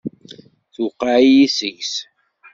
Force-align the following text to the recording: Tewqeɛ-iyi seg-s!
Tewqeɛ-iyi 0.73 1.47
seg-s! 1.57 1.93